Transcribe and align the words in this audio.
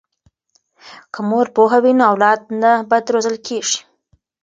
که 1.13 1.19
مور 1.29 1.47
پوهه 1.55 1.79
وي 1.83 1.93
نو 1.99 2.03
اولاد 2.11 2.39
نه 2.61 2.71
بد 2.89 3.05
روزل 3.13 3.35
کیږي. 3.47 3.79